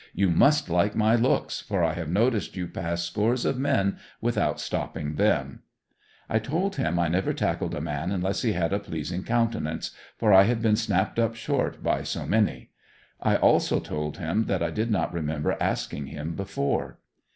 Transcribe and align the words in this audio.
You 0.15 0.31
must 0.31 0.67
like 0.67 0.95
my 0.95 1.13
looks, 1.15 1.61
for 1.61 1.83
I 1.83 1.93
have 1.93 2.09
noticed 2.09 2.55
you 2.55 2.65
pass 2.67 3.03
scores 3.03 3.45
of 3.45 3.59
men 3.59 3.99
without 4.19 4.59
stopping 4.59 5.13
them." 5.13 5.59
I 6.27 6.39
told 6.39 6.77
him 6.77 6.97
I 6.97 7.07
never 7.07 7.33
tackled 7.35 7.75
a 7.75 7.81
man 7.81 8.11
unless 8.11 8.41
he 8.41 8.53
had 8.53 8.73
a 8.73 8.79
pleasing 8.79 9.23
countenance, 9.23 9.91
for 10.17 10.33
I 10.33 10.45
had 10.45 10.59
been 10.59 10.75
snapped 10.75 11.19
up 11.19 11.35
short 11.35 11.83
by 11.83 12.01
so 12.01 12.25
many; 12.25 12.71
I 13.21 13.35
also 13.35 13.79
told 13.79 14.17
him 14.17 14.45
that 14.45 14.63
I 14.63 14.71
did 14.71 14.89
not 14.89 15.13
remember 15.13 15.55
asking 15.61 16.07
him 16.07 16.33
before. 16.33 16.97